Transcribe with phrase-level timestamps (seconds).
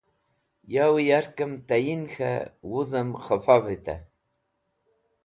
[0.73, 2.35] Yo yarkẽm tayin khẽ
[2.69, 3.99] wuzẽm k̃hefa vitẽ